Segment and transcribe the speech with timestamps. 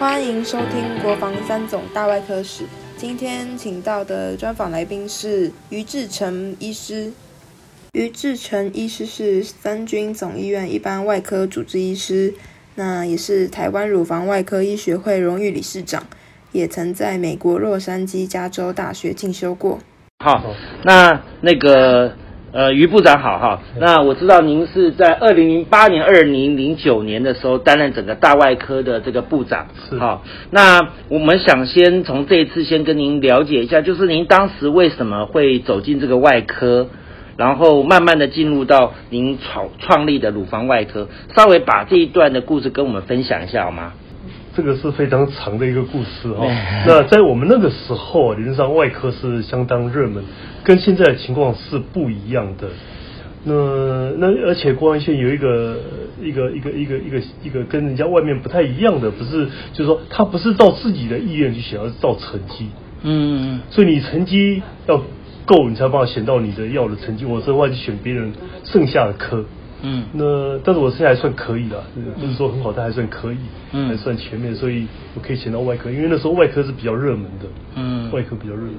[0.00, 2.64] 欢迎收听《国防三总大外科史》。
[2.96, 7.12] 今天请到的专访来宾是于志成医师。
[7.92, 12.32] 于志成医师是三军总医院一般外科主治医师，
[12.76, 16.06] 那也是台湾乳房外科医学会荣誉理事长，
[16.52, 19.78] 也曾在美国洛杉矶加州大学进修过。
[20.24, 20.42] 好，
[20.82, 22.16] 那那个。
[22.52, 23.62] 呃，于部长好哈。
[23.78, 29.68] 那我知道您是在二零零八年、二零零九年的时候担任整个大外科的这个部长。
[29.88, 29.98] 是。
[29.98, 36.88] 好，那我们想先从这一次先跟您了解一下，就是您当时为什么会走进这个外科，
[37.36, 43.92] 然后慢慢的进入到您创创立的乳房外科，稍微把这一段的故事跟我们分享一下好吗？
[44.54, 46.44] 这个是非常长的一个故事哈。
[46.86, 50.24] 那在我们那个时候，理论上外科是相当热门。
[50.62, 52.68] 跟现在的情况是不一样的。
[53.44, 53.54] 那
[54.18, 55.78] 那而且国安县有一个
[56.20, 62.68] 一个一个一个一个一个跟人家外面不太一样的，不是就是说他不是照自己的意愿去选，而是照成绩。
[63.02, 63.60] 嗯。
[63.70, 65.02] 所以你成绩要
[65.46, 67.24] 够，你才办法选到你的要的成绩。
[67.24, 68.32] 我这话就选别人
[68.64, 69.46] 剩下的科。
[69.82, 71.84] 嗯，那但是我现在还算可以了，
[72.18, 73.38] 不是说很好，但还算可以，
[73.72, 78.74] 嗯，还算全面，所以我可以选到外科，因为那时候外科是比较热门的，嗯，外科比较热门。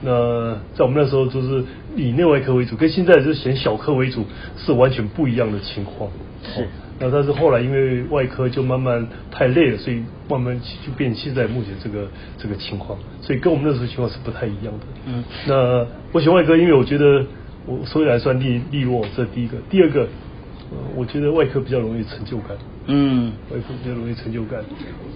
[0.00, 1.62] 那在我们那时候就是
[1.96, 4.24] 以内外科为主，跟现在就是选小科为主，
[4.56, 6.10] 是完全不一样的情况。
[6.42, 6.66] 是，
[7.00, 14.86] 那但是后来因为外科就慢慢太累了，所以慢慢就变现在目前这个这个情况，所以跟我们那时候情况是不太一样的。
[15.06, 17.26] 嗯，那我选外科，因为我觉得
[17.66, 20.08] 我所以来算利利落，这第一个，第二个。
[20.70, 22.56] 呃，我觉得外科比较容易成就感。
[22.86, 24.62] 嗯，外科比较容易成就感。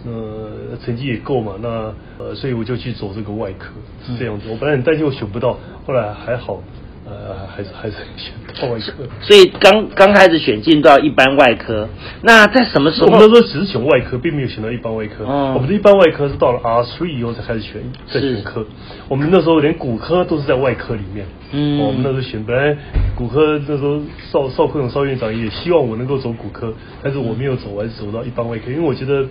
[0.04, 3.72] 呃，成绩也够嘛，那呃，所以我就去走这个外科，
[4.04, 4.48] 是这样子。
[4.50, 6.60] 我本来很担心我选不到，后来还好。
[7.04, 11.88] 呃，还是还是选到外科，所以刚刚开始选进到一般外科。
[12.22, 13.06] 那在什么时候？
[13.06, 15.24] 我们那时候只是选外科，并没有选到一般外科。
[15.26, 18.64] 我们的一般外科是到了 R three 以后才开始选，在选科。
[19.08, 21.26] 我们那时候连骨科都是在外科里面。
[21.50, 22.78] 嗯，我们那时候选，本来
[23.16, 29.26] 骨科那时候邵邵科长邵院长也希望我能够走骨科，但是我没有走，我还是走到一般外科，因为我觉得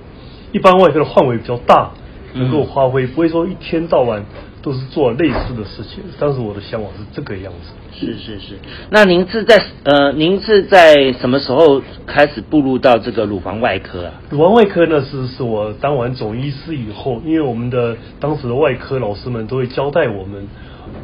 [0.51, 1.91] 一般外科的范围比较大，
[2.33, 4.25] 能够发挥，不会说一天到晚。
[4.61, 7.71] 都是做类似的事情，当时我的向往是这个样子。
[7.93, 8.55] 是是是，
[8.89, 14.13] 那您是在呃，您是在什么时候开始步入到这个乳房外科啊？
[14.29, 20.47] 乳房外科呢是是我当完总医师以后，因为我们的当时的外科老师们都会交代我们，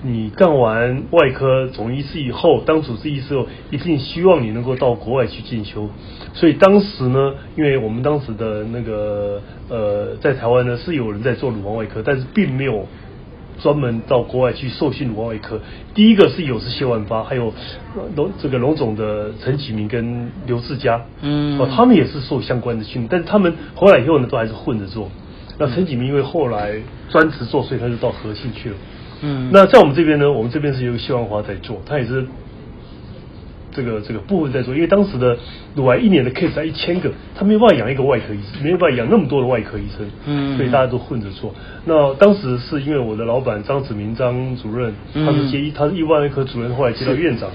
[0.01, 5.90] 你干完外科总医师以后，当主治医师后，一定希望你能够到国外去进修。
[6.34, 12.88] 所以当时呢，因为我们当时的那个呃，在台湾呢是有人在做乳房外科，但是并没有。
[13.62, 15.59] 专门到国外去受训乳房外科，
[15.94, 17.53] 第一个是有是谢万发，还有
[18.16, 25.09] 龙这个龙总的陈启明跟刘志佳，嗯，哦，他们也是受相关的训练，但是他们回来以后呢，都还是混着做。
[25.57, 26.75] 那陈启明因为后来
[27.09, 28.75] 专职做，所以他就到和信去了。
[29.22, 32.25] 嗯，那在我们这边呢，我们这边是由谢万华在做，他也是。
[33.77, 35.38] 这个这个部分在做，因为当时的
[35.75, 41.53] 乳癌一年的 case 才一千个，他没有办法养一个外科医生，没有办法养那么多的外科医生，嗯，所以大家都混着做。
[41.85, 47.51] 那当时是因为我的老板张子明张主任，他是接他是意外科主任，后来接到院长，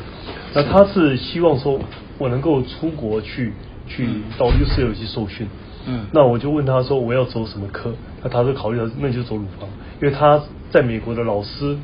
[0.55, 1.81] 那他是希望说
[2.19, 3.53] 我能够出国去
[3.88, 4.06] 去
[4.38, 5.49] 到 UCL 去受训，
[5.88, 9.69] 嗯，那我就问他说我要走什么科，那他是考虑到那就走乳房，
[10.00, 10.41] 因为他
[10.71, 11.77] 在美国的老师。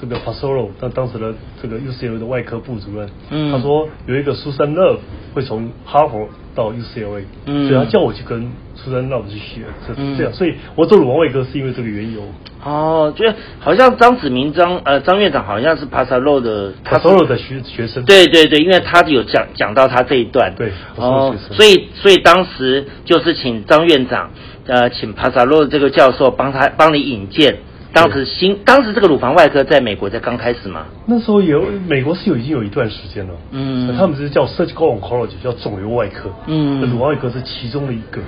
[0.00, 1.32] 这个 Pasoro，当当时的
[1.62, 4.98] 这个 UCLA 的外科部主任，嗯，他说有一个 Susan Love
[5.34, 12.20] 会从哈佛到 UCLA，嗯，所以他叫我去跟 Susan Love 去学，这这样，所以我走乳房外科是因为这个缘由。
[12.62, 13.24] 哦，就
[13.60, 24.30] 好像张子明张呃张院长好像是 Pasoro 的 Pasoro 的学学生，对对对，因为他有讲讲到他这一段，对，哦，所以所以当时就是请张院长
[24.66, 27.58] 呃请 Pasoro 这个教授帮他帮你引荐。
[27.98, 30.86] 当时新，当时这个乳房外科在美国才刚开始嘛。
[31.06, 33.34] 那时候有美国是有已经有一段时间了。
[33.50, 33.92] 嗯。
[33.98, 36.30] 他们是叫 surgical oncology，叫肿瘤外科。
[36.46, 36.80] 嗯。
[36.82, 38.20] 乳房外科是其中的一个，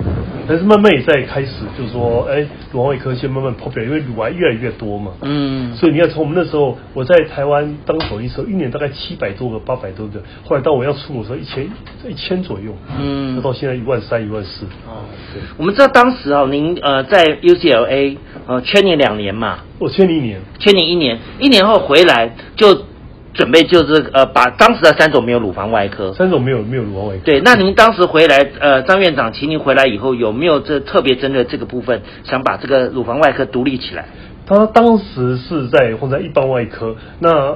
[0.45, 5.13] 但是慢慢也在开始，就是说，哎，乳房外科先慢慢 popular，因为乳癌越来越多嘛。
[5.21, 5.73] 嗯。
[5.77, 11.69] 所以你看，从我们那时候，我在台湾当手医时候，一年大概七百多个、八百多个，后来到我要出国时候，一千
[12.09, 12.75] 一千左右。
[12.99, 13.37] 嗯。
[13.37, 14.65] 那到现在一万三、一万四。
[14.85, 15.07] 哦。
[15.33, 15.41] 对。
[15.57, 19.59] 我们知道当时哦，您呃在 UCLA 呃圈年两年嘛。
[19.79, 22.85] 我签你一年，签你一年，一年后回来就
[23.33, 27.21] 准备就是呃，把当时的三种没有乳房外科，三种没有没有乳房外科。
[27.23, 34.05] 对，那您当时回来，呃，张院长请您回来以后，有没有这特别针对这个部分，想把这个乳房外科独立起来？
[34.45, 37.55] 他当时是在混在一般外科，那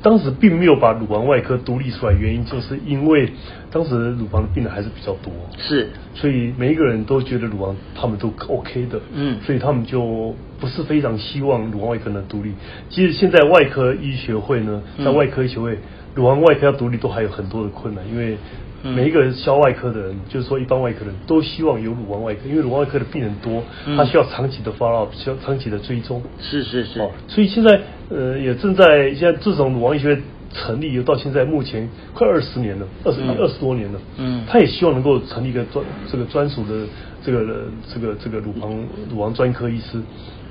[0.00, 3.32] 当时并没有把乳房外科独立出来，原因就是因为
[3.70, 9.38] 当时乳房的病人还是比较多，是，所以每一个人都觉得乳房他们都 OK 的，嗯。
[9.42, 12.52] 所以他们就不是非常希望乳房外科能独立。
[12.88, 15.04] 其实现在外科医学会呢，嗯。
[15.04, 15.78] 在外科医学会，
[16.14, 18.36] 乳房外科要独立都还有很多的困难，因为
[18.82, 18.94] 嗯。
[18.94, 23.96] 每一个消外科的人，就是说一般外科人都希望有乳房外科，因为乳房外科的病人多，嗯。
[23.96, 26.22] 他需要长期的 follow up，需要长期的追踪。
[26.40, 27.80] 是是是，哦，所以现在
[28.10, 30.22] 呃也正在现在自从乳房医学会
[30.52, 33.36] 成立到现在目前快二十年了，二十嗯。
[33.38, 34.44] 二十多年了，嗯。
[34.48, 36.86] 他也希望能够成立一个专这个专属的
[37.22, 38.72] 这个这个这个乳房
[39.10, 40.00] 乳房专科医师。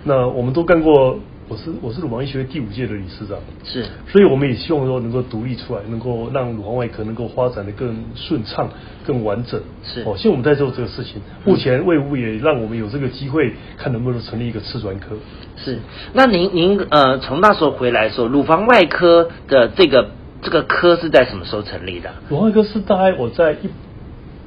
[0.04, 8.70] 那我们都干过，我是我是乳房医学会第五届的理事长，是，所以我们也希望说能够独立出来，能够让乳房外科能够发展的更顺畅、
[9.06, 9.62] 更完整。
[9.82, 15.16] 是哦，现在我们在做这个事情，目前卫务部也让我们有这个机会，看能不能成立一个次专科。
[15.56, 15.80] 是，
[16.14, 20.10] 那您您呃从那时候回来的时候，乳房外科的这个
[20.42, 22.10] 这个科是在什么时候成立的？
[22.28, 23.70] 乳房外科是大概我在一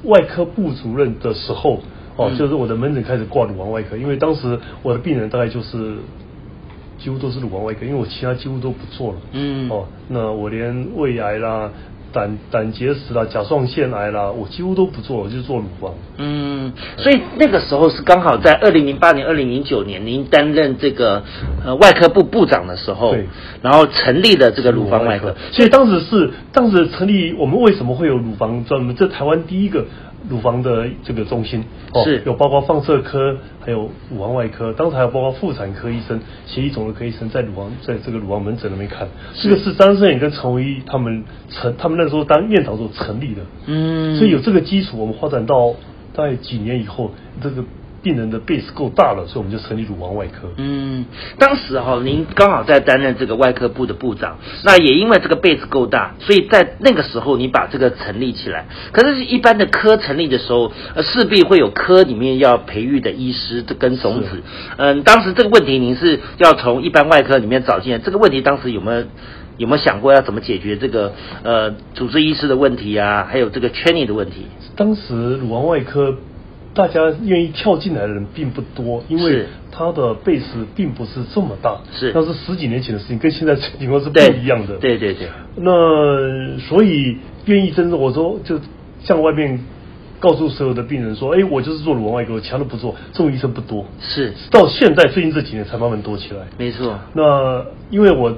[0.07, 1.81] 外科部主任的时候，
[2.15, 5.95] 哦，嗯就是我的门诊开始挂乳房外科，因为当时我的病人大概就是
[7.03, 9.17] 几乎都是乳房外科，因为我其他几乎都不做了。
[9.31, 11.71] 嗯哦，那我连胃癌啦、
[12.13, 15.93] 胆胆结石啦、甲状腺癌啦，我几乎都不做，我就做乳房。
[16.17, 21.23] 嗯，所以那个时候是刚好在二零零八年、二零零九年，您担任这个
[21.65, 23.25] 呃外科部部长的时候对，
[23.61, 25.35] 然后成立了这个乳房外科。
[25.51, 28.95] 所以当时是当时成立，我们为什么会有乳房专门？
[28.95, 29.85] 这台湾第一个
[30.29, 31.63] 乳房的这个中心，
[31.93, 32.21] 哦是。
[32.25, 39.07] 有包括放射科，还有乳房外科，当时还有包括妇产科医生、协议肿瘤科医生在乳房在这个乳房门诊那边看。
[39.35, 45.73] 这个是张胜远跟陈维一他们成他们那时候当院长所成立的，嗯，所以有这个基础，我们发展到
[46.13, 47.63] 大概几年以后，这个
[48.01, 50.49] 病人的 base 够大了，所以我们就成立乳房外科。
[50.57, 51.05] 嗯，
[51.37, 58.65] 当时哈、您刚好在担任这个外科部的部长，那也因为这个 base 够大，所以在那个时候你把这个成立起来。
[58.91, 64.43] 可是，一般的科成立的时候，呃，势必会有科里面要培育的医师跟种子是。
[64.77, 69.03] 嗯，当时这个问题您是要从一般外科里面找进来，这个问题当时有没有？
[69.57, 71.13] 有没有想过要怎么解决这个
[71.43, 74.47] 呃主治医师的问题啊，还有这个 training 的问题？
[74.75, 76.15] 当时乳房外科
[76.73, 80.41] 大家愿意跳进来的人并不多，因为是它的 base
[80.75, 84.77] 并不是这么大，是那是十几年前的事情，跟现在情况是不一样的。
[84.77, 85.27] 对对对，
[85.57, 88.59] 那所以愿意真正我说就
[89.03, 89.59] 向外面
[90.19, 93.85] 告诉所有的病人说，哎，我就是做乳房外科，我其他都不做，这种医生不多。
[93.99, 96.45] 是到现在最近这几年才慢慢多起来。
[96.57, 98.37] 没错，那因为我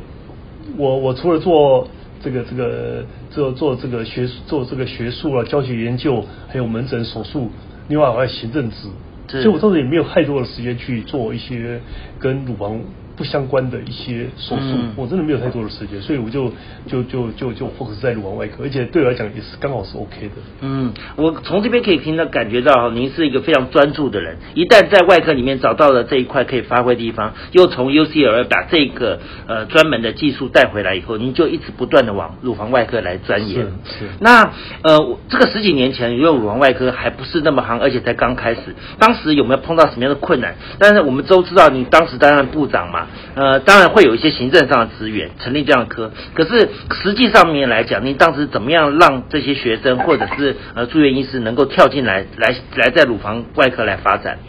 [0.77, 1.87] 我我除了做
[2.23, 7.51] 这个这个做做这个学做这个学术啊、教学研究，还有门诊手术，
[7.87, 8.87] 另外我还有行政职，
[9.27, 11.79] 所以我当时也没有太多的时间去做一些
[12.19, 12.79] 跟乳房
[13.15, 16.51] 不相关的一些手术，嗯我真的没有太多的时间，所以我就
[16.87, 20.35] 就就就就 focus 在乳房外科，而且对我来讲也是刚好是 OK 的。
[20.61, 24.37] 嗯，我从这边可以听到感觉到您是一个非常专注的人。
[24.55, 33.65] 一旦在外科里面找到了这一块可以发挥的地方，又从 UCL 把这个呃专门的技术带回来以后，您就一直不断的往乳房外科来钻研。
[33.85, 34.51] 是是那
[34.81, 40.55] 呃，这个十几年前，因为乳房外科还不是那么行，而且才刚开始，当时有没有碰到什么样的困难？
[40.79, 43.02] 但是我们都知道，你当时担任部长嘛，
[43.35, 46.11] 呃，当然会有一些行政上的资源成立这样的科。
[46.33, 46.69] 可是
[47.03, 54.39] 实际上面来讲，您当时怎么样让这些学生或者是呃住院医师能够跳进来，来来在乳房外科来发展？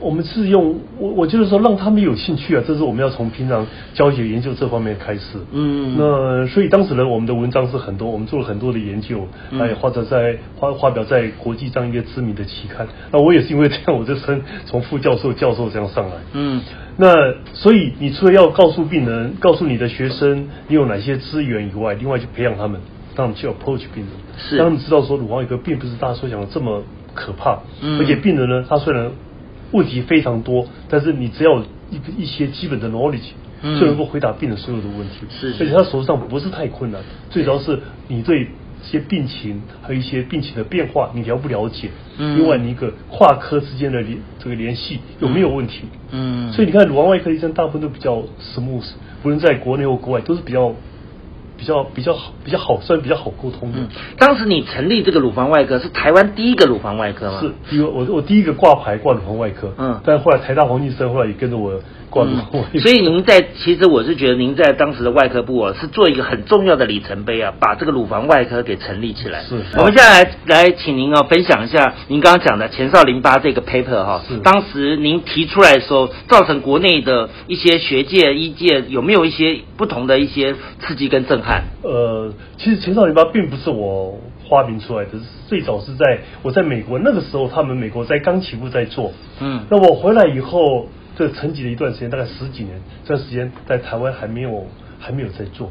[0.00, 5.38] 我们是用我我就是说让他们有兴趣啊，这是我们要从平常教学研究这方面开始。
[5.52, 5.96] 嗯。
[5.98, 9.58] 那所以当时呢，我们的文章是很多，我们做了很多的研究，嗯。
[9.58, 12.86] 还或者在发发表在国际上一些知名的期刊。
[13.10, 16.16] 那我也是因为这样，我就升从副教授、教授这样上来。
[16.32, 16.60] 嗯。
[16.96, 17.14] 那
[17.52, 22.80] 所以你除了要告诉病人、告诉你的学生你有哪些资源以外，另外去培养他们，
[23.14, 24.56] 让他们去 approach 病人，是。
[24.56, 26.82] 让他们知道说乳房外科并不是大家所想的这么
[27.14, 28.00] 可怕，嗯。
[28.00, 29.12] 而且病人呢，他虽然
[29.72, 31.58] 问题非常多，但是你只要
[31.90, 33.30] 一一些基本的 knowledge，
[33.62, 33.78] 嗯。
[33.80, 35.64] 就能够回答病人所有的问题，是是。
[35.64, 42.38] 而且他手上不是太困难，最主要是你对一些病情还有一些病情的变化你了不了解，嗯。
[42.38, 45.82] 另外你一个跨科之间的联这个联系有没有问题？
[46.12, 48.86] 嗯，所以你看，乳房外科医生大部分都比较 smooth，
[49.24, 50.74] 无论在国内或国外，都是比较
[51.58, 53.78] 比较比较好、比较好，算比较好沟通的。
[53.80, 57.40] 嗯，当时你成立这个乳房外科是台湾第一个乳房外科吗？
[57.40, 62.64] 是，因为我我第一个挂牌挂乳房外科，嗯但后来台大黄俊生后来也跟着我挂着我。
[62.80, 69.42] 所以您在其实我是觉得您在当时的外科部啊，是做一个很重要的里程碑啊，把这个乳房外科给成立起来。
[69.44, 81.64] 是我们现在来来请您啊分享一下您刚刚讲的前哨淋巴这个 paper 哈、是当时您提出来的时候，造成国内的一些学界、医界有没有一些不同的一些刺激跟震撼？
[81.82, 89.12] 呃，其实前哨淋巴并不是我发明出来的，是最早是在我在美国那个时候，他们美国在刚起步在做。
[89.40, 90.88] 嗯那我回来以后，
[91.18, 94.64] 这沉寂了一段时间，大概十几年，这段时间在台湾还没有
[95.00, 95.68] 还没有在做。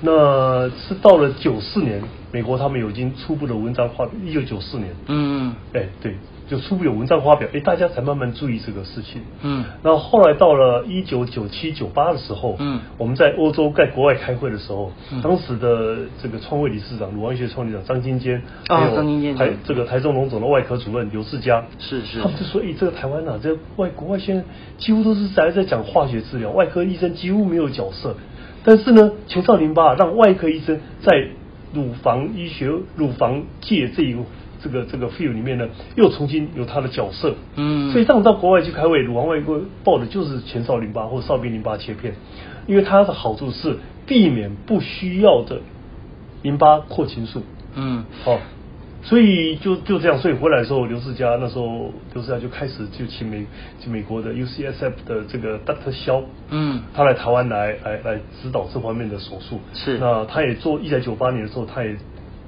[0.00, 3.90] 那是到了九四年，美国他们有已经初步的文章
[4.24, 5.52] 一九九四年，嗯。
[5.72, 6.14] 哎，对，
[6.48, 9.22] 就初步有文章发表，哎，大家才慢慢注意这个事情。
[9.42, 9.64] 嗯。
[9.82, 12.80] 然后后来到了一九九七九八的时候，嗯。
[12.96, 15.20] 我们在欧洲在国外开会的时候，嗯。
[15.22, 19.34] 当时的这个创会理事长鲁王医学创理事长张金坚，哦还有张金坚。
[19.34, 22.20] 台对这个台中龙总的外科主任刘世佳，是是。
[22.20, 24.42] 他们就说，哎，这个台湾啊，这外国外现在
[24.78, 28.16] 几乎都是在在讲化学治疗，外科医生几乎没有角色。
[28.64, 31.28] 但是呢，前哨淋巴让外科医生在
[31.72, 34.20] 乳房医学、乳房界这一个
[34.62, 37.34] 这个这个 field 里面呢，又重新有他的角色。
[37.56, 42.14] 嗯所以当到国外去开会，乳房外科报的就是前哨淋巴或哨兵淋巴切片，
[42.66, 45.60] 因为它的好处是避免不需要的
[46.42, 47.42] 淋巴扩清术。
[47.74, 48.38] 嗯哦，
[49.02, 53.46] 所以就就这样，所以回来的时候，刘世佳那时候刘世佳就开始就请美
[53.78, 55.92] 请美国的 UCSF 的这个 Dr.
[55.92, 59.60] 肖，嗯他来台湾来来来指导这方面的手术。
[59.74, 61.96] 是那他也做一九九八年的时候，他也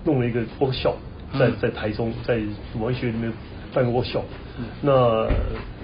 [0.05, 0.95] 弄了一个 workshop，
[1.38, 2.40] 在嗯在台中在
[2.78, 3.32] 文学里面
[3.72, 4.25] 办过 workshop。
[4.58, 5.28] 嗯那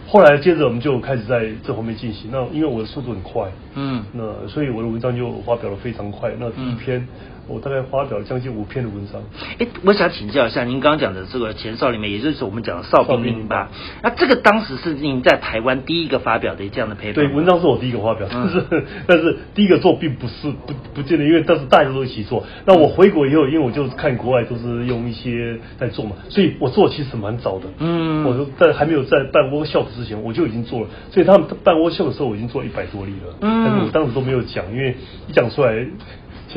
[0.08, 2.30] 后来接着我们就开始在这方面进行。
[2.30, 6.30] 那因为我的速度很快，嗯那所以我的文章就发表的非常快。
[6.38, 7.08] 那第一嗯篇、
[7.48, 9.22] 我大概发表了将近五篇的文章。
[9.58, 13.68] 哎，我想请教一下，您刚刚讲的这个前哨里面，也就是我们讲的哨兵淋巴哨兵淋巴，
[14.02, 18.64] 那这个当时是您在台湾第一个发表的这样的 paper 对，文章是我第一个发表，但是、
[19.06, 22.44] 但是第一个做并不是不不见得，因为但是大家都一起做。
[22.64, 27.66] 那我回国以后，因为我就看国外都是用一些在做嘛，所以我做其实蛮早的。
[27.78, 30.88] 嗯我就在还没有在办 workshop 之前，我就已经做了。
[31.12, 33.34] 所以他们办 workshop 的时候，我已经做一百多例了。
[33.40, 34.96] 嗯但是我当时都没有讲，因为
[35.28, 35.86] 一讲出来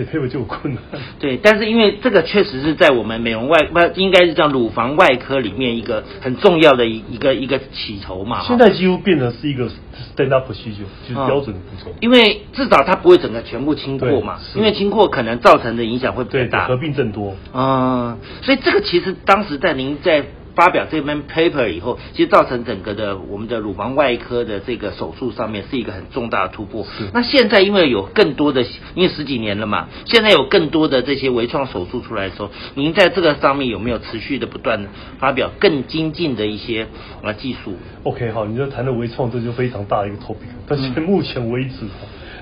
[0.06, 0.84] 就有困难。
[1.20, 8.42] 对，但是因为这个确实是在我们美容外不应该是叫乳房外科里面一个很重要的一一个一个起头嘛。
[8.42, 9.70] 现在几乎变成是一个
[10.16, 11.96] stand up procedure，就是嗯标准的步骤。
[12.00, 16.68] 因为至少它不会整个全部清扩嘛，因为清扩可能造成的影响会比较，大。
[16.68, 17.36] 合并症多。
[17.54, 20.24] 嗯，所以这个其实当时在您在
[20.60, 26.86] 发表这篇 paper 以后，其实造成整个的我们的乳房外科的这个手术上面是一个很重大的突破。
[27.14, 28.62] 那现在因为有更多的，
[28.94, 36.88] 因为十几年了嘛，现在有更多的这些微创手术出来的时候，您在这个上面有没有持续的不断地发表更精进的一些
[37.24, 40.50] 啊技术？OK，好，你就谈的微创，这就非常大的一个 topic。
[40.68, 41.86] 但嗯是目前为止，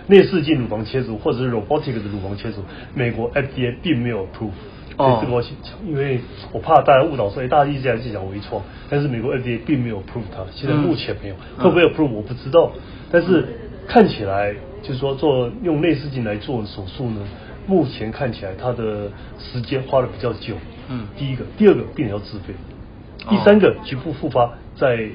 [0.07, 2.63] 内视镜乳房切除或者是 robotic 的乳房切除，
[2.95, 4.49] 美国 FDA 并没有 approve。
[4.97, 6.19] 哦所以这个我先讲，因为
[6.51, 12.71] 我怕大家误导说，哎，大家一直在讲微创，但是美国 FDA 并没有 approve 它，现在目前没有，嗯会不会 approve 我不知道，
[13.11, 13.45] 但是
[13.87, 17.21] 看起来就是说做用内视镜来做手术呢，
[17.67, 20.55] 目前看起来它的时间花的比较久。
[20.89, 22.53] 嗯第一个，第二个，病人要自费。
[23.29, 25.09] 第三个局部复发，在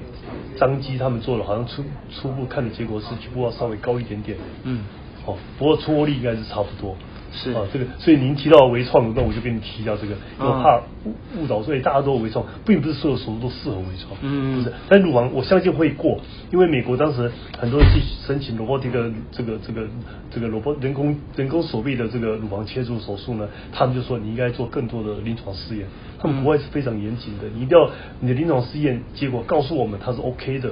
[0.59, 4.37] 张基他们做了，好像初初步看的结果是局部要稍微高一点点。
[4.65, 4.81] 嗯，
[5.25, 6.95] 哦，不过出活率应该是差不多。
[7.33, 14.73] 是啊，这个，所以您提到微创，那我就跟你提一下这个，嗯我怕误误导，所以大家都有微创，并不是所有手术都适合微创，嗯不是。
[14.89, 16.21] 但乳房我相信会过，
[16.53, 19.87] 因为美国当时很多人去申请 robotic 的这个这个
[20.31, 25.87] 这个 robot 人工人工手臂的这个乳房切除手术呢，他们就说你应该做更多的临床试验，
[26.21, 30.71] 他们国外是非常严谨的，你一定要你的临床试验结果告诉我们它是 OK 的。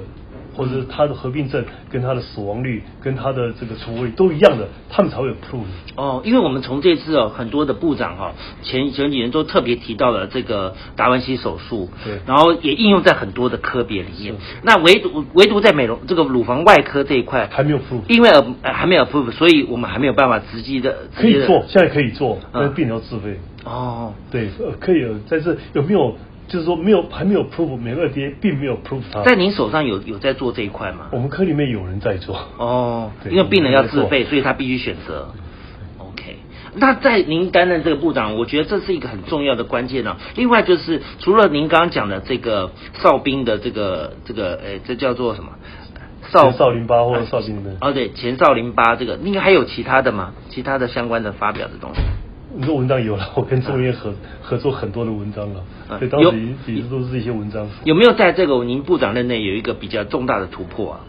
[0.53, 5.65] 或者是它的合并症跟他的死亡率跟他的这个存活率都一样的，他们才会有 approve。
[5.95, 14.35] 哦，因为我们从这次哦，很多的部长哈、前前几年都特别提到了这个达文西手术，对然后也应用在很多的科别里面。
[14.63, 23.39] 那唯独唯独在美容这个乳房外科这一块还没有 approve 因为呃还没有 approve，所以我们还没有办法直接的可以做，现在可以做，但是嗯病人要自费。
[23.65, 24.13] 哦。
[24.31, 26.15] 对，呃，可以，但是有没有
[26.51, 29.21] 就是说没有还没有 approve，美国 FDA 并没有 approve 它。
[29.21, 31.07] 在您手上有有在做这一块吗？
[31.13, 32.37] 我们科里面有人在做。
[32.57, 35.29] 哦，对因为病人要自没费，所以他必须选择。
[35.97, 36.35] OK，
[36.75, 45.51] 那在您担任这个部长，我觉得这是一个很重要的关键呢、另外就是除了您刚刚讲的这个哨兵的这个这个，呃，这叫做什么？
[46.31, 50.33] 少少林八或者哨兵的哦，对，前少林八这个，应该还有其他的吗？
[50.49, 52.01] 其他的相关的发表的东西？
[52.55, 57.67] 你说文章有了， 我跟中院合合作很多的文章了，嗯对，当有时也都是一些文章。
[57.83, 60.99] 有没有在这个您部长任内有一个比较重大的突破啊？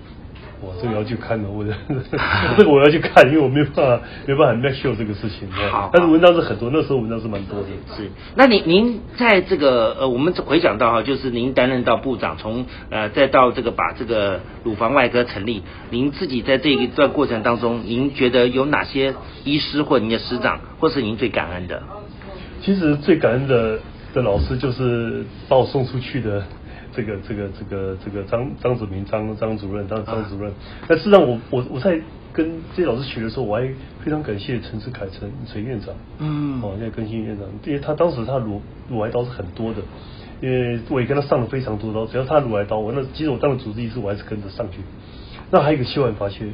[0.62, 5.50] 哇，这个要去看的，我的这个 我要去看，因为我没办法没办法 make sure 这个事情。
[5.50, 7.66] 好但是文章是很多，那时候文章是蛮多的。
[7.96, 19.14] 是，那您您在这个呃，我们回想到哈，就是您担任到部长，从呃再到这个把这个乳房外科成立，您自己在这一段过程当中，您觉得有哪些
[19.44, 21.82] 医师或您的师长，或是您最感恩的？
[22.60, 23.80] 其实最感恩的
[24.14, 26.44] 的老师就是把我送出去的
[26.94, 30.52] 这个这个这个这个张张子明张张主任张张主任。
[30.86, 32.00] 但事实上我我我在
[32.32, 33.62] 跟这些老师学的时候，我还
[34.04, 39.82] 非常感谢陈志凯陈陈院长，嗯哦，现在更新院长，因为他当时他乳乳癌刀是很多的。
[40.40, 44.78] 因为我也跟他上了非常多刀，只要他乳癌刀，我那其实我当了主治医师，我还是跟着上去。
[45.52, 46.46] 那还有一个谢焕发谢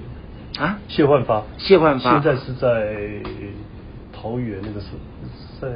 [0.59, 2.95] 啊，谢焕发，谢焕发现在是在
[4.13, 4.89] 桃园那个是
[5.59, 5.69] 在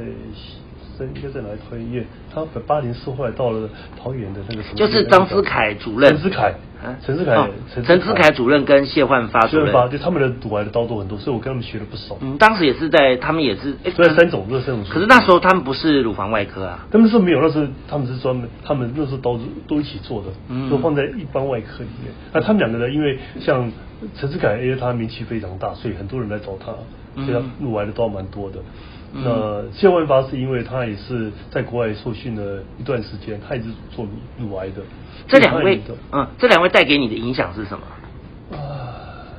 [0.97, 2.05] 在应该在哪里桃园医院？
[2.33, 3.69] 他本八零四后来到了
[4.01, 4.75] 桃园的那个什么？
[4.75, 12.17] 就是张思凯主任陈思凯啊，陈思凯哦，陈思凯主任跟谢焕发主任谢焕发，对他们的乳癌的刀都很多，所以我跟他们学了不少。
[12.21, 14.83] 嗯，当时也是在，他们也是，诶所以三种，这三种。
[14.89, 22.13] 可是那时候他们不是乳房外科啊，他们是没有，那时候他们是专门，他们那时候刀都一起做的，嗯都放在一般外科里面。
[22.33, 23.71] 那他们两个呢，因为像
[24.15, 26.71] 陈志凯，因为他名气非常大，所以很多人来找他，
[27.15, 28.59] 嗯所以他乳癌的刀蛮多的。
[28.59, 28.65] 嗯
[29.15, 34.11] 那谢万发是因为他也是在国外受训了一段时间，他也是做乳
[34.47, 34.81] 乳癌的。
[35.27, 35.79] 这两位
[36.11, 38.57] 嗯，这两位带给你的影响是什么？
[38.57, 39.37] 啊，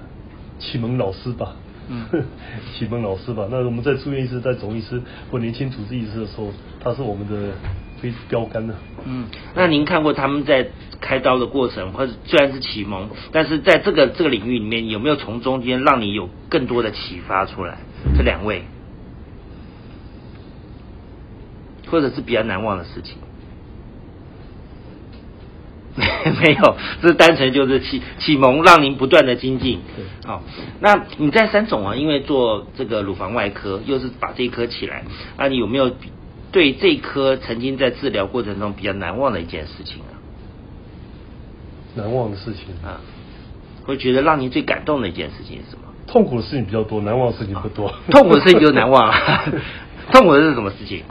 [0.61, 1.57] 启蒙老师吧，
[1.89, 2.07] 嗯
[2.73, 3.49] 启蒙老师吧。
[3.51, 7.53] 那我们在住院医师、在总医师或年轻主治医师的时候，他是我们的
[8.01, 9.27] 非标杆呢、嗯，
[9.57, 10.69] 那您看过他们在
[11.01, 17.79] 开刀的过程，或者虽然是启蒙，但是在这个这个领域里面，有没有从中间让你有更多的启发出来？
[18.17, 18.63] 这两位，
[21.95, 23.19] 或者是比较难忘的事情？
[26.43, 29.79] 没有，这单纯就是启启蒙，让您不断的精进。
[29.95, 30.43] 对好、
[30.81, 35.05] 那你在三种啊，因为做这个乳房外科，又是把这一科起来，
[35.39, 35.93] 那你有没有
[36.51, 40.19] 对这一科曾经在治疗过程中比较难忘的一件事情啊？
[41.95, 42.99] 难忘的事情啊，
[43.85, 45.85] 会觉得让您最感动的一件事情是什么？
[46.09, 47.95] 痛苦的事情比较多，难忘的事情不多。
[48.11, 49.45] 痛苦的事情就是难忘啊，
[50.13, 51.05] 痛苦的是什么事情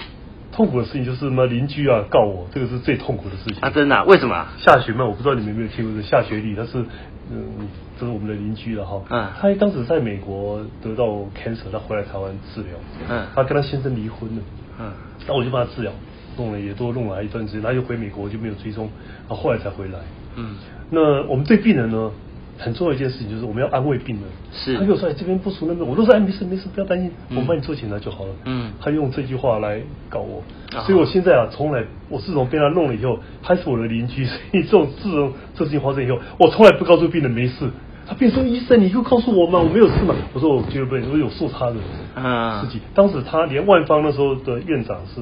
[0.56, 3.58] 痛苦的事情就是什么邻居啊告我，这个是最痛苦的事情。
[3.62, 3.70] 啊？
[3.70, 4.54] 真的啊、为什么啊？
[4.58, 6.86] 下雪嘛，我不知道你们有没有听过这下雪里，他是
[7.32, 7.68] 嗯，
[8.00, 9.02] 这是我们的邻居了哈。
[9.10, 12.72] 嗯他当时在美国得到 cancer，他回来台湾治疗。
[13.10, 14.42] 嗯他跟他先生离婚了。
[14.80, 14.92] 嗯
[15.28, 15.92] 那我就帮他治疗，
[16.38, 18.90] 弄了也多弄了一段时间，他又回美国，就没有追踪，
[19.28, 20.00] 后来才回来。
[20.36, 20.56] 嗯
[20.90, 22.12] 那我们对病人呢，
[22.58, 24.24] 很重要一件事情就是我们要安慰病人。
[24.54, 28.32] 是他跟我说哎这边不舒服，那边我都说哎没事没事，不要担心，嗯我们帮你做检查就好了。
[28.46, 30.44] 嗯他用这句话来搞我，
[30.78, 37.70] 啊所以我现在啊从来我自从被他弄了以后，他是我的邻居，所以这种自从这事情发生以后，我从来不告诉病人没事。
[38.06, 40.14] 他变成医生你就告诉我嘛，我没有事嘛。
[40.34, 41.76] 我说我绝对不能，我有受他的
[42.16, 42.82] 啊事情。
[42.94, 45.22] 当时他连万方那时候的院长是，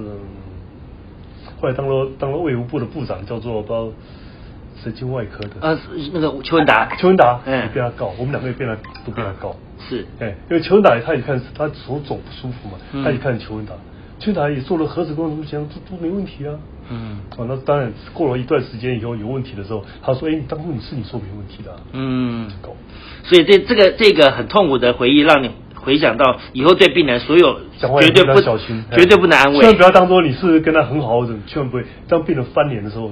[1.61, 3.87] 后来当了当了卫福部的部长，叫做不知道
[4.83, 5.49] 神经外科的。
[5.61, 5.77] 呃，
[6.13, 9.55] 那个邱文达，邱文达嗯也被他告，我们两个也被他都被他告。
[9.89, 13.73] 是哎，因为邱文达他一看他手肿不舒服嘛，嗯他一看邱文达，
[14.19, 16.53] 邱文达也做了核磁共振检查，都都没问题啊。
[16.89, 22.49] 嗯哦，那当然过了一段时间以后有问题的时候，他说：“哎，你当初你是你说没问题的、啊。”嗯
[23.23, 29.83] 所以这这个这个很痛苦的回忆，让你回想到以后对病人所有绝对不小心，绝对不能安慰千万不。
[29.83, 33.11] 要当做你是跟他很好的，千万不会当病人翻脸的时候，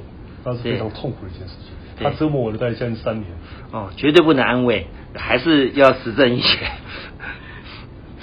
[0.50, 1.74] 那是非常痛苦的一件事情。
[1.98, 3.28] 对他折磨我的大概将近三年。
[3.72, 6.66] 哦，绝对不能安慰，还是要实证医学。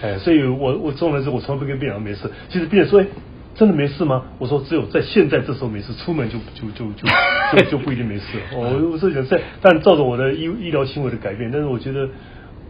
[0.03, 2.31] 哎，所以我我重要的是我从来不跟病人没事。
[2.49, 3.07] 其实病人说，哎，
[3.55, 4.25] 真的没事吗？
[4.39, 7.09] 我说只有在现在这时候没事，出门就就就就
[7.57, 8.25] 就就不一定没事。
[8.55, 12.09] 我我是想在，但照着我的医医疗行为的改变，但是我觉得。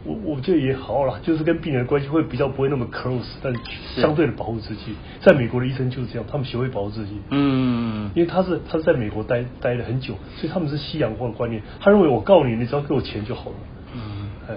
[0.07, 3.53] 我我觉得也好啦，就是跟病人的关系会比较不会那么 close，但
[3.97, 4.95] 相对的保护自己。
[5.21, 7.21] 在美国的医生就是这样，他们学会保护自己。
[7.31, 11.61] 嗯因为他是他是在美国待待了很久，所以他们是西洋化的观念。
[11.81, 13.57] 他认为我告你，你只要给我钱就好了。
[13.95, 14.55] 嗯，哎，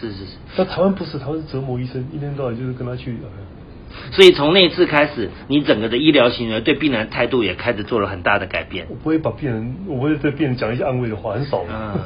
[0.00, 0.32] 是是是。
[0.56, 3.12] 但台湾不是，台湾是折磨医生，一天到晚就是跟他去。
[3.22, 3.28] 呃
[4.10, 8.96] 所以从那次开始，你整个的医疗行为对病人的态度也开始做了很大的改变我。
[8.96, 11.68] 不会把病人，我不会对病人讲一些安慰的话，很少的。
[11.70, 12.00] 嗯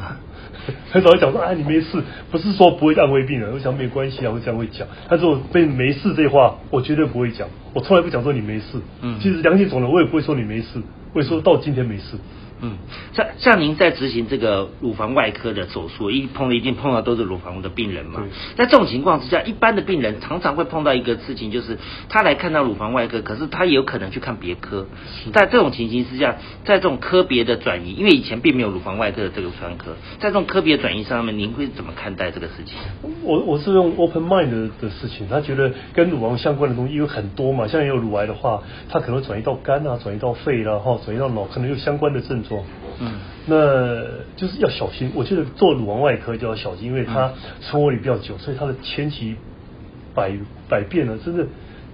[0.90, 4.86] 很少会讲说，啊，你没事，不是说不会安慰病人，我想没关系啊，我这样会讲。
[5.08, 8.78] 但是我被没事这话，我绝对不会讲，我从来不讲说你没事。
[9.02, 10.80] 嗯其实良性肿瘤，我也不会说你没事，
[11.12, 12.16] 我也说到今天没事。
[12.60, 12.78] 嗯，
[13.12, 18.24] 像像您在执行这个乳房外科的手术，一碰一定碰到都是乳房的病人嘛。
[18.56, 24.86] 在这种情况之下，一般的病人常常会碰到一个事情，就是他来看到乳房外科，可是他也有可能去看别科。
[25.32, 32.76] 在这种情形之下，在这种科别的转移，因为以前并没有乳房外科的这个专科，在这种科别转移上面，您会怎么看待这个事情？
[33.22, 42.47] 我我是用 open mind 的事情，他觉得跟乳房相关的东西有很多嘛，像有乳癌的话，他可能转移到肝啊，转移到肺啦，哈，转移到脑，可能有相关的症状。
[43.00, 43.12] 嗯，
[43.46, 43.56] 那
[44.36, 45.12] 就是要小心。
[45.14, 49.36] 我觉得做乳房外科就要小心，因为它存活率比较久，所以它的千奇
[50.14, 50.32] 百
[50.68, 51.46] 百变呢，真的。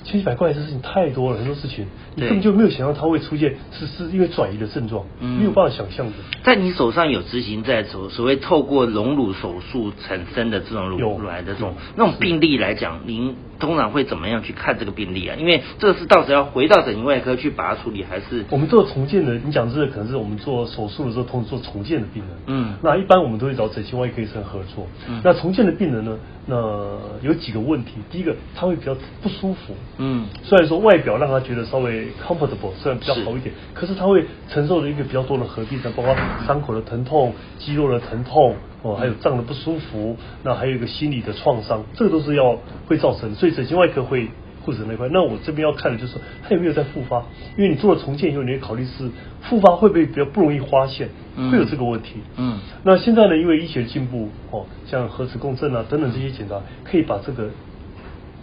[0.04, 6.12] 千奇百怪的事情太多了，很多事情你根本就没有想到它会出现，是是因为转移的症状，没有办法想象的。
[6.44, 15.36] 在你手上有执行在所所谓透过隆乳手术产生的这种乳癌的这种那种病例来讲，您通常会怎么样去看这个病例啊？
[15.38, 19.34] 因为这个是到时要回到整形外科去把它处理，还是我们做重建的？
[19.38, 22.32] 你讲这个可能是我们做手术的时候，通做重建的病人。
[22.46, 24.86] 嗯，那一般我们都会找整形外科医生合作。
[25.08, 26.18] 嗯，那重建的病人呢？
[26.46, 29.74] 那有几个问题，第一个他会比较不舒服。
[29.98, 36.14] 嗯，虽然说外表让他觉得稍微 comfortable，虽然比较好一点，可是他会承受着一个比较多的合并症，包括
[36.46, 44.28] 伤口的疼痛、肌肉的疼痛，哦，还有胀的不舒服，那还有一个心理的创伤，这个都是要会造成，所以整形外科会。
[44.64, 47.22] 护士那块，那我这边要看的就是他有没有在复发，
[47.58, 49.10] 因为你做了重建以后，你会考虑是
[49.42, 51.10] 复发会不会比较不容易发现，
[51.50, 52.14] 会有这个问题。
[52.38, 57.50] 嗯，那现在呢，因为医学进步，哦，像核磁共振啊等等这些检查，可以把这个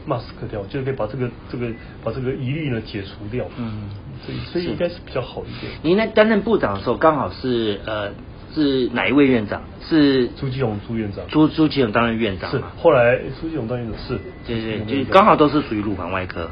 [0.07, 1.67] mask 掉，就是可以把这个这个
[2.03, 3.45] 把这个疑虑呢解除掉。
[3.57, 3.89] 嗯，
[4.25, 5.71] 所以所以应该是比较好一点。
[5.81, 8.11] 您在担任部长的时候，刚好是呃。
[8.53, 9.63] 是哪一位院长？
[9.79, 11.25] 是朱继勇朱院长。
[11.29, 14.19] 朱朱继勇担任院长是，后来朱继勇当院长是。
[14.45, 16.51] 对对，就刚好都是属于乳房外科。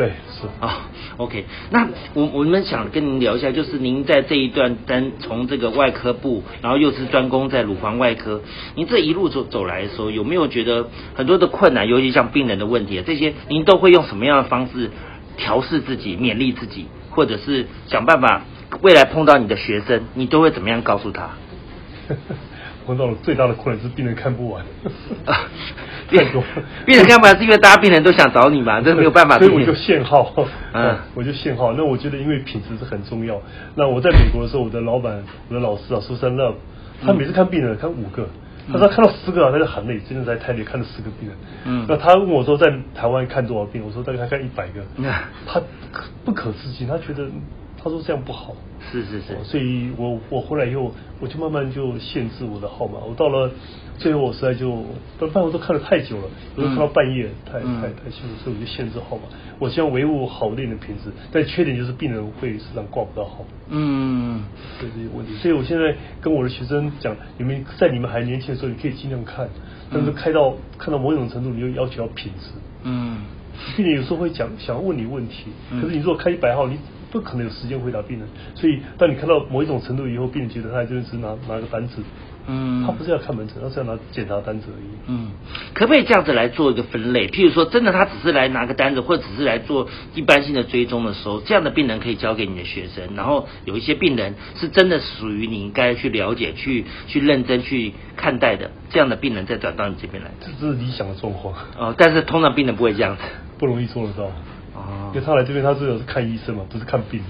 [0.00, 0.88] 对，是啊。
[1.18, 8.40] OK，那我我们想跟您聊一下，就是您在这一段单从这个外科部，然后又是专攻在乳房外科，
[8.76, 11.86] 您这一路走走来的时候，有没有觉得很多的困难？
[11.86, 14.90] 尤其像病人的问题，这些您都会用什么样的方式
[15.36, 18.44] 调试自己、勉励自己，或者是想办法？
[18.80, 21.32] 未来碰到你的学生，你都会怎么样告诉他？
[22.86, 24.64] 碰到了最大的困难是病人看不完，
[26.10, 26.42] 病
[26.84, 29.38] 病人看不完是因为大家病人都想找你嘛，这没有办法。
[29.38, 30.32] 所以我就限号，
[30.72, 31.72] 嗯，我就限号。
[31.72, 33.40] 那我觉得因为品质是很重要。
[33.76, 36.54] 那我在美国的时候，我的老板、我的老师啊，苏珊乐，
[37.04, 38.28] 他每次看病人看五个，
[38.72, 41.36] 他说看到十个啊，他就很累，真的在台里看了十个病人。
[41.64, 43.82] 嗯，那他问我说在台湾看多少病？
[43.86, 44.80] 我说大概看一百个。
[45.46, 45.60] 他
[46.24, 47.26] 不可置信，他觉得。
[47.82, 48.54] 他说这样不好，
[48.92, 52.98] 是是是，所以我我回来以后，我就慢慢就限制我的号码。
[52.98, 53.50] 我到了
[54.00, 54.82] 最后，我实在就，
[55.18, 56.22] 但半我都看了太久了，
[56.56, 59.24] 有时候看到半夜，太太太辛苦，所以我就限制号码。
[59.58, 63.44] 我希望维护好点的品质，但缺点就是病人会时常挂不到号。
[63.68, 64.42] 嗯，
[64.80, 65.34] 对这些问题。
[65.34, 69.46] 所以我现在跟我的学生讲，你们在你们还年轻的时候，你可以尽量看，
[69.92, 72.52] 但是开到看到某种程度，你就要求要品质。
[72.84, 73.18] 嗯，
[73.76, 76.78] 病人有时候会讲想要问你问题，可是你如果开一百号，你
[77.12, 82.00] 不可能有时间回答病人，所以当你看到某一种程度以后，病人觉得他就是拿拿个单子，
[82.52, 84.88] 嗯，他不是要看门诊，他是要拿检查单子而已。
[85.06, 85.30] 嗯，
[85.72, 87.28] 可不可以这样子来做一个分类？
[87.28, 93.14] 譬如说，真的他只是来拿个单子，或者只是来做一般性的追踪的时候，这样的病人可以交给你的学生。
[93.14, 100.30] 然后有一些病人是真的属于你应该去了解、去去认真去看待的，这样的病人再转到你这边来。
[100.40, 101.54] 这是理想的状况。
[101.78, 103.22] 哦，但是通常病人不会这样子，
[103.58, 104.30] 不容易做得到。
[105.12, 107.20] 因为他来这边，他是是看医生嘛，不是看病。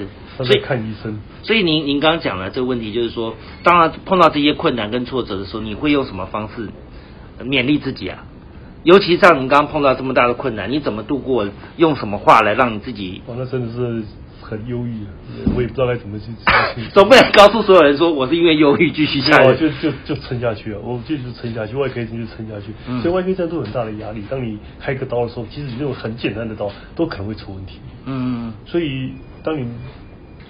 [0.00, 1.18] 是，所以看医生。
[1.42, 6.68] 所以您您刚刚讲了这个问题，就是说，当然碰到这些困难跟挫折的时候，你会用什么方式
[7.40, 8.24] 勉励自己啊？
[8.82, 11.48] 尤其像您刚刚碰到这么大的困难，你怎么度过？
[11.76, 13.22] 用什么话来让你自己？
[13.26, 14.04] 哦，那真的是。
[14.46, 15.06] 很忧郁，
[15.56, 16.26] 我也不知道该怎么去。
[16.92, 19.58] 总不能告诉所有人说我是因为忧郁继续下去。
[19.58, 22.66] 就就就撑下去了，我继续撑下去，外科医生就撑下去。
[23.00, 24.22] 所以外科医生都很大的压力。
[24.28, 27.78] 当你开个刀的时候，即使你用很简单的刀，都可能会出问题。
[28.04, 28.52] 嗯。
[28.66, 29.12] 所以
[29.44, 29.68] 当你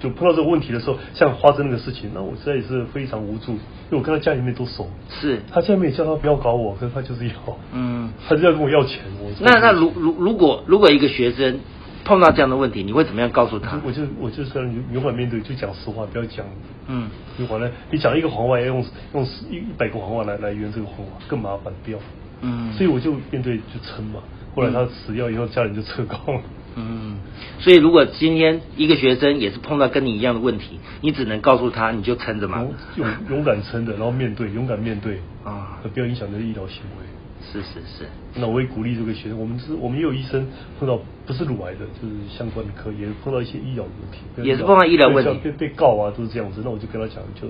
[0.01, 4.89] 就碰到这个问题的时候，像花生那个事情，那我实在也是非常无助，因为我跟他家里面都熟。
[5.09, 5.41] 是。
[5.51, 7.33] 他家里面也叫他不要搞我，可是他就是要。
[7.73, 8.11] 嗯。
[8.27, 9.01] 他就要跟我要钱。
[9.21, 11.59] 我那那如如如果如果一个学生。
[12.07, 13.81] 碰到这样的问题，你会怎么样告诉他？
[13.83, 16.45] 我就我就是勇勇敢面对，就讲实话，不要讲。
[16.85, 21.97] 嗯，如果呢，你讲一个谎话，要用用一一百个谎话来来圆这个谎话，更麻烦，不要。
[22.41, 24.19] 嗯，所以我就面对就撑嘛。
[24.53, 26.41] 后来他死掉以后，家人就撤告了。
[26.41, 26.43] 嗯，
[26.75, 27.17] 嗯
[27.59, 32.65] 所以如果今天一个学生也是碰到跟你一样的问题，你只能告诉他，你就撑着嘛。
[32.95, 37.05] 勇勇敢撑着，然后面对，勇敢面对啊，不要影响你的医疗行为。
[37.51, 38.05] 是是是。
[38.35, 40.47] 那我也鼓励这个学生，我们是，我们也有医生
[40.79, 46.61] 碰到不是乳癌的，就是相关的科，也碰到一些医疗问题，也是碰到医疗问题，被被告啊，都是这样子。
[46.63, 47.47] 那我就跟他讲，就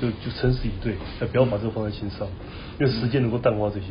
[0.00, 0.94] 就就诚实以对，
[1.26, 2.28] 不要把这个放在心上，
[2.78, 3.86] 因为时间能够淡化这些。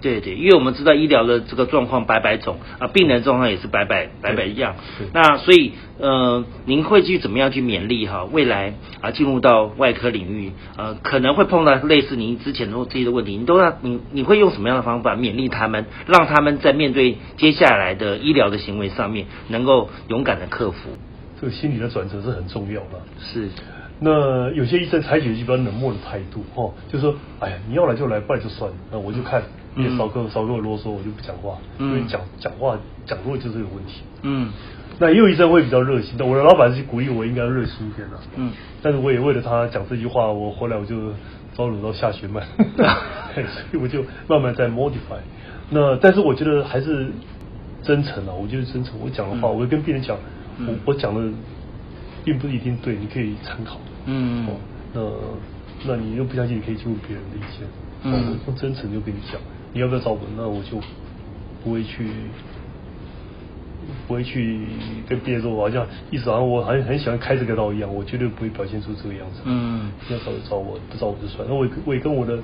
[0.00, 4.76] 对对，因为我们知道医疗的这个状况百百种啊，病人状况也是百百百百样。
[5.12, 8.24] 那所以呃，您会去怎么样去勉励哈？
[8.24, 20.90] 未来啊，进入到外科领域呃，可能会碰到类似您之前的这些问题，你都要你你会用什么样的方法勉励他们，让他们在面对接下来的医疗的行为上面，能够勇敢的克服？
[21.40, 23.00] 这个心理的转折是很重要的。
[23.20, 23.48] 是。
[24.02, 29.42] 那有些医生采取一般冷漠的态度，哦，就说，哎呀，你要来就来，不来就算了，那我就看。
[29.74, 34.02] 你少跟少跟我啰嗦，我就不讲话，因为讲讲话讲多了就是有问题。
[34.22, 34.50] 嗯，
[34.98, 38.18] 那也有医生会比较热心，但我的老板是鼓励我应该热心一点的。
[38.36, 38.52] 嗯，
[38.82, 41.12] 但是我也为了他讲这句话，我后来我就
[41.56, 42.42] 招惹到下学脉，
[43.34, 45.20] 所以我就慢慢在 modify。
[45.70, 47.10] 那但是我觉得还是
[47.82, 48.98] 真诚啊，我觉得真诚。
[49.00, 50.16] 我讲的话，我会跟病人讲，
[50.66, 51.32] 我我讲的
[52.24, 53.78] 并不一定对，你可以参考。
[54.06, 54.52] 嗯，哦
[54.92, 57.66] 那那你又不相信，你可以去问别人的意见。
[58.02, 59.40] 嗯，用真诚就跟你讲。
[59.72, 60.20] 你要不要找我？
[60.36, 60.80] 那我就
[61.62, 62.08] 不会去，
[64.08, 64.60] 不会去
[65.08, 69.40] 跟别人说，好像意思好像我很很喜欢开这个刀一样，我绝对不会表现出这个样子。
[69.44, 71.46] 嗯，要找就找我，不找我就算。
[71.48, 72.38] 那我我也跟我的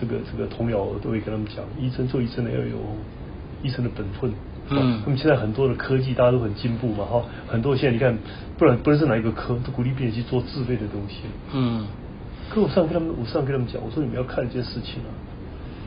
[0.00, 2.78] 这个这个同僚都会跟他们讲，医生做医生的要有
[3.62, 4.32] 医生的本分。
[4.70, 8.16] 嗯，那么现在很多的科技大家都很进步嘛，哈，很多现在你看，
[8.56, 11.16] 不然不论是哪一个科，都鼓励病人去做自费的东西。
[11.52, 11.86] 嗯，
[12.48, 15.12] 可我上跟他们，我上跟他们讲，我说你们要看一件事情啊。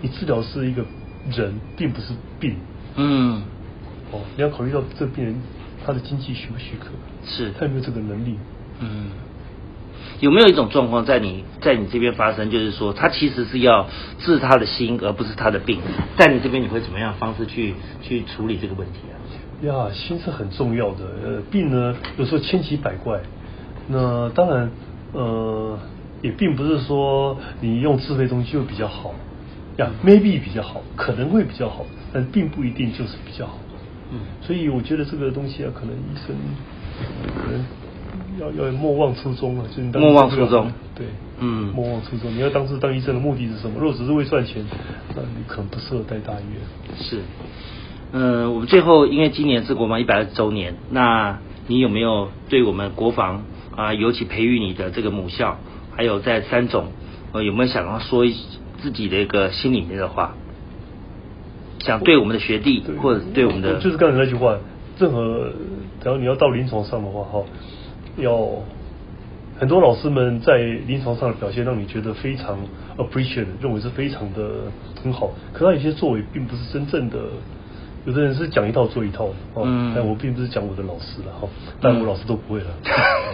[0.02, 0.84] 你治疗是一个
[1.32, 2.56] 人，并不是病。
[2.96, 3.44] 嗯。
[4.12, 5.36] 哦，你要考虑到这病人
[5.86, 6.88] 他的经济许不许可？
[7.26, 7.52] 是。
[7.60, 8.38] 他有没有这个能力？
[8.80, 9.08] 嗯。
[10.20, 12.50] 有没有一种状况在你在你这边发生？
[12.50, 13.88] 就是说，他其实是要
[14.20, 15.80] 治他的心，而不是他的病。
[16.18, 19.16] 在你这边，你会怎么样方式去去处理这个问题啊？
[19.62, 21.06] 呀，心是很重要的。
[21.24, 23.20] 呃，病呢，有时候千奇百怪。
[23.88, 24.72] 那当然，
[25.14, 25.78] 呃，
[26.22, 29.14] 也并不是说你用自费东西就比较好。
[29.78, 33.60] 呀，maybe 比较好，可能会比较好，但并不一定就是比较好。
[34.12, 36.36] 嗯，所以我觉得这个东西啊，可能医生
[37.36, 37.64] 可能
[38.40, 40.72] 要要莫忘初衷啊，就是莫忘初衷。
[40.96, 41.06] 对，
[41.40, 42.34] 嗯，莫忘初衷。
[42.34, 43.76] 你要当时当医生的目的是什么？
[43.80, 44.66] 如果只是为赚钱，
[45.16, 46.98] 那你可能不适合待大医院。
[46.98, 47.22] 是，
[48.14, 53.44] 嗯，我们最后因为今年是国防一百二十周年，那你有没有对我们国防
[53.76, 55.60] 啊，尤其培育你的这个母校，
[55.96, 56.94] 还有在三总，
[57.34, 58.36] 呃，有没有想要说一？
[58.82, 60.36] 自己的一个心里面的话，
[61.80, 64.58] 想对我们的学弟或者对我们的，就是刚才那句话，
[65.00, 65.52] 任何
[66.02, 67.44] 只要你要到临床上的话，哈，
[68.18, 68.48] 要
[69.60, 72.58] 很多老师们在临床上的表现让你觉得非常
[72.98, 74.72] appreciate，认为是非常的
[75.04, 77.18] 很好，可他有些作为并不是真正的，
[78.06, 79.64] 有的人是讲一套做一套的，哦，
[79.96, 81.48] 但我并不是讲我的老师了，哈，
[81.82, 82.68] 但我老师都不会了，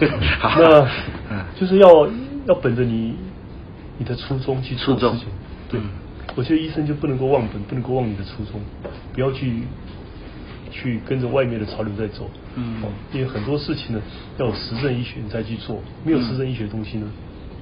[0.58, 2.08] 那 就是要
[2.46, 3.14] 要本着你。
[3.98, 5.26] 你的初衷去做事情，
[5.70, 5.80] 对，
[6.34, 8.60] 我觉得医生就不能够忘本，不能够忘你的初衷，
[9.12, 9.62] 不要去
[10.70, 14.02] 去跟着外面的潮流在走，嗯，因为很多事情呢，
[14.38, 17.06] 要有实证医学你再去做，没有实证医学的东西呢，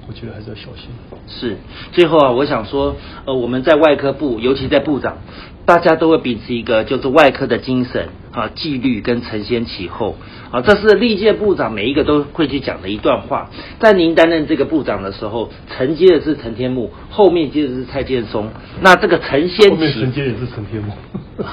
[0.07, 0.89] 我觉得还是要小心。
[1.27, 1.57] 是，
[1.91, 5.17] 最后啊，我想说，呃，我们在外科部，尤其在部长，
[5.65, 8.09] 大家都会秉持一个就是外科的精神。
[8.33, 10.17] 啊，纪律跟承先启后，
[10.51, 13.49] 啊，这是历届部长每一个都会去讲的一段话。
[13.79, 18.49] 在您担任这个部长的时候，承接的是陈天木，后面接的是蔡建松。
[18.81, 20.91] 那这个承先启，承接也是陈天木。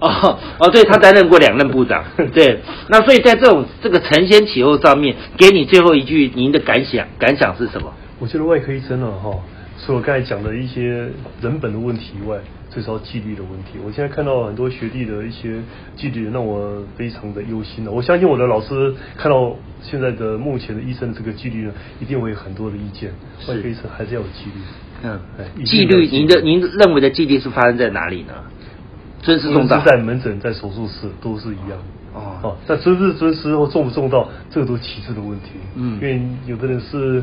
[0.00, 2.04] 哦哦，对他担任过两任部长，
[2.34, 2.60] 对。
[2.88, 7.92] 那所以在这种这个承先启后上面，给你最后一句您的感想，感想是什么？
[8.18, 9.30] 我觉得外科医生了，哈，
[9.84, 12.38] 除了刚才讲的一些人本的问题以外。
[12.72, 15.60] 最少纪律的问题，我现在看到很多学弟的一些
[15.94, 17.92] 纪律，让我非常的忧心了。
[17.92, 23.12] 我相信我的老师看到现在的目前的医生这个纪律呢，一定会有很多的意见。
[23.46, 24.62] 外科医生还是要有纪律。
[25.02, 25.20] 嗯，
[25.66, 28.32] 纪律，您的您认为的纪律是发生在哪里呢？
[29.20, 31.78] 尊师重道，在门诊、在手术室都是一样。
[32.14, 35.50] 哦，哦，但尊师尊师或重不重道，这个都是其次的问题。
[35.74, 37.22] 嗯，因为有的人是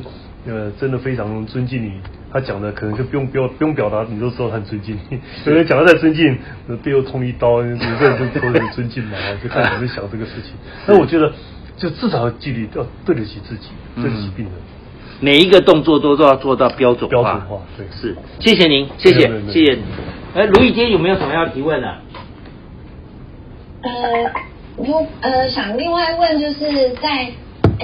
[0.50, 1.94] 呃真的非常尊敬你。
[2.32, 4.98] 他讲的可能就不用表不用表达，你都知道很尊敬。
[5.46, 6.38] 有人讲的再尊敬，
[6.84, 10.52] 背后捅一刀，你这人都都很尊敬嘛，就看你们想这个事情。
[10.86, 11.32] 那我觉得，
[11.76, 14.54] 就至少纪律要对得起自己，对得起病人。
[15.22, 17.10] 每一个动作都都要做到标准化。
[17.10, 18.16] 标准化，对，是。
[18.40, 19.78] 谢谢您，谢谢，谢谢。
[20.36, 21.88] 哎，卢宇坚有没有什么要提问的？
[23.82, 23.92] 呃，
[24.78, 27.32] 我呃想另外问，就是在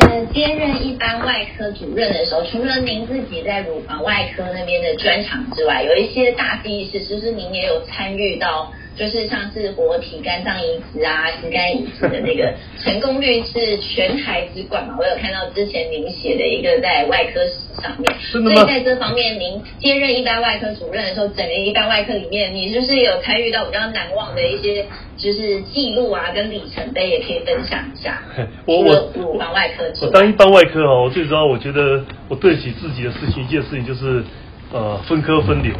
[0.01, 8.71] 呃，接任一般外科主任的时候，除了您自己在乳房外科那边的专长之外，有一些大的意思，就是您也有参与到。
[8.95, 14.95] 就是像是活体肝脏移植啊、心肝移植的那个成功率是全台之冠嘛？
[14.97, 24.85] 我有看到之前您写的一个在外科史上面，所以在这方面，您接任一般外科主任的时候，整个一般外科里面，你就是有参与到比较难忘的一些
[25.17, 28.21] 就是记录啊，跟里程碑，也可以分享一下。
[28.65, 34.23] 我我乳房外科，我当一般外科哦，我最主要我觉得我对得起自己的事情，一件事情就是
[34.71, 35.73] 呃分科分流。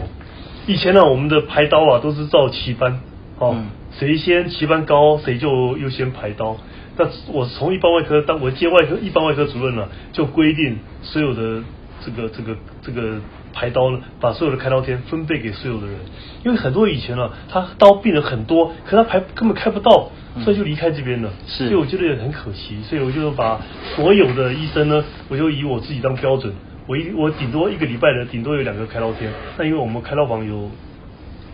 [0.67, 2.99] 以前呢，我们的排刀啊都是照期班，
[3.37, 3.55] 哦，
[3.99, 6.57] 谁先期班高，谁就优先排刀。
[6.97, 11.61] 那我从一般外科当我接外科一般外科主任了，就规定所有的
[12.03, 13.17] 这个这个这个
[13.53, 15.97] 排刀呢，把所有的开刀天分配给所有的人。
[16.43, 20.09] 因为很多以前啊，他刀病人很多，可他排根本开不到，
[20.43, 21.29] 所以就离开这边了。
[21.45, 23.61] 是，所以我觉得也很可惜，所以我就把
[23.95, 26.53] 所有的医生呢，我就以我自己当标准。
[26.87, 30.69] 我一我顶多一个礼拜的顶多有两个开刀天，那因为我们开刀房有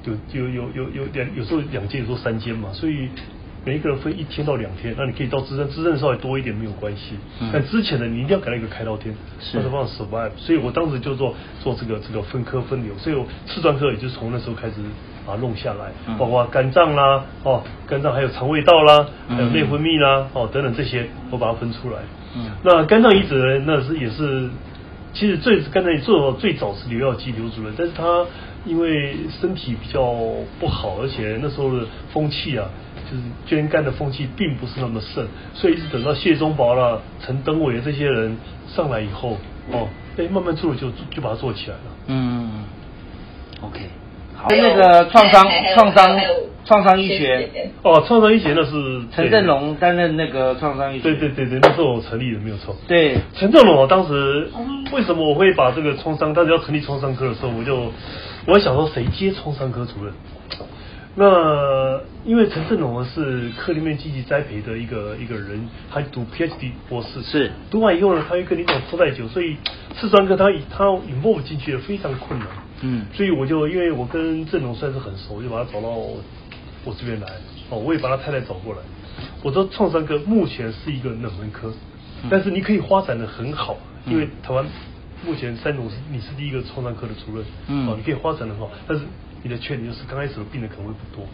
[0.04, 3.08] 有有有有有两有时候两间有时候三间嘛，所以
[3.64, 7.16] 每一个人分一天到两天，那你可以到支撑支撑稍微多一点没有关系，
[7.54, 9.16] 但之前的你一定要给他一个开刀天，
[9.54, 14.74] 那是帮 survive，所以我当时就做做这个这个分科分流，所以我次专科也就从那时候开始
[15.26, 22.00] 把它弄下来，包括肝脏啦哦肝脏还有肠胃道啦，还有内分泌啦哦等等这些我把它分出来，
[22.64, 24.50] 那肝脏移植呢那是也是。
[25.14, 28.26] 其实最刚才做最早是刘耀基刘主任，但是他
[28.66, 30.02] 因为身体比较
[30.60, 32.70] 不好，而且那时候的风气啊，
[33.10, 39.38] 就是捐肝的风气并不是那么盛，所以一直等到谢忠宝啦、陈登伟这些人上来以后，
[39.72, 41.84] 哦，哎，慢慢做了就就把它做起来了。
[42.08, 42.64] 嗯
[43.62, 43.80] ，OK，
[44.36, 45.46] 好，那个创伤
[45.76, 46.20] 创伤。
[46.64, 51.04] 创伤医学哦，创伤医学那是陈振龙担任那个创伤医学。
[51.04, 52.76] 对对对对，那时候我成立的没有错。
[52.88, 54.50] 对，陈振龙我当时
[54.94, 57.92] 为什么我会把这个创伤，当时要成立创伤科的时候，我就
[58.46, 60.14] 我想说谁接创伤科主任？
[61.14, 69.58] 那因为陈振龙是科里面积极栽培的一个一个人，他读 PhD 博士，是读完以后呢，他又跟你讲拖太久，所以
[69.96, 72.48] 四专科他他引不进去的非常困难。
[72.84, 75.90] 嗯，所以我就因为我跟振龙算是很熟，就把他找到。
[76.84, 77.28] 我这边来
[77.70, 78.80] 哦，我也把他太太找过来。
[79.44, 81.72] 我说创伤科目前是一个冷门科，
[82.30, 84.66] 但是你可以发展的很好，因为台湾
[85.26, 87.46] 目前三种是你是第一个创伤科的主任，
[87.88, 89.04] 哦，你可以发展的很好，但是
[89.44, 91.26] 你的缺点就是刚开始的病人可能会不多。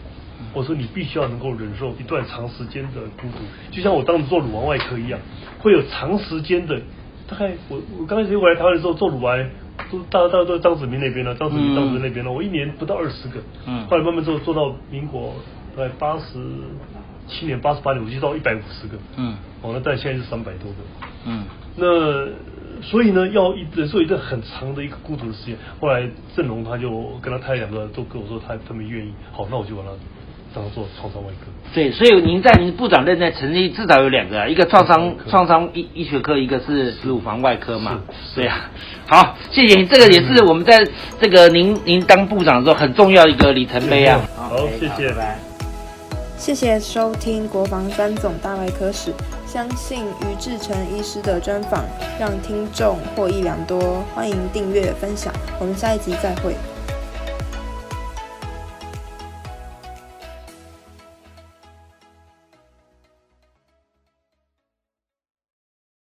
[0.52, 3.38] 我说你必须要能够忍受一段长时间的孤独，
[3.70, 5.18] 就像我当时做乳房外科一样，
[5.58, 6.80] 会有长时间的。
[7.26, 9.48] 大概我我刚开始回来台湾的时候做乳癌。
[9.90, 12.30] 都大大都张子明那边了，张子明、张子那边了。
[12.30, 15.34] 我一年不到二十个，嗯，后来慢慢做做到民国
[15.76, 16.38] 大概八十
[17.26, 20.76] 七年、八十八年，我就到一百五十个，嗯，哦，那但现在是三百多个，
[21.26, 21.44] 嗯，
[21.76, 25.56] 那所以呢，要一忍受一段很长的一个孤独的时间。
[25.80, 29.88] 后来郑龙他就跟他太太两个都跟我说，他他们愿意，好，那我就把他。
[30.54, 38.00] 当做创伤外科，对，所以您在您部长任内成立至少有两个，一个创伤创伤医医学科，一个是乳房外科嘛，
[38.34, 38.70] 对啊。
[39.06, 40.82] 好，谢谢，这个也是我们在
[41.20, 44.20] 这个您您当部长的时候很重要一个里程碑啊。
[44.36, 45.14] 好，谢谢，
[46.36, 49.12] 谢谢收听国防三总大外科史，
[49.46, 51.84] 相信于志成医师的专访
[52.18, 56.54] 让听众获益良多，欢迎订阅分享，我们下一集再会。